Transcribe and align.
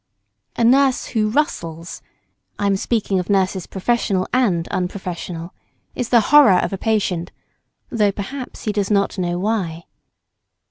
A 0.55 0.63
nurse 0.63 1.09
who 1.09 1.29
rustles 1.29 2.01
(I 2.57 2.65
am 2.65 2.75
speaking 2.75 3.19
of 3.19 3.29
nurses 3.29 3.67
professional 3.67 4.27
and 4.33 4.67
unprofessional) 4.69 5.53
is 5.93 6.09
the 6.09 6.19
horror 6.33 6.57
of 6.57 6.73
a 6.73 6.77
patient, 6.79 7.31
though 7.91 8.11
perhaps 8.11 8.63
he 8.63 8.71
does 8.71 8.89
not 8.89 9.19
know 9.19 9.37
why. 9.37 9.83